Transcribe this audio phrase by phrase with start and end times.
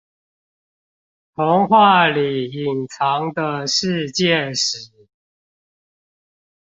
[1.35, 4.89] 童話裡隱藏的世界史